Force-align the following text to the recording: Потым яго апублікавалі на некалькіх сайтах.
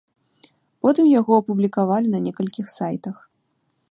Потым 0.85 1.05
яго 1.19 1.31
апублікавалі 1.41 2.07
на 2.15 2.19
некалькіх 2.27 2.67
сайтах. 2.79 3.17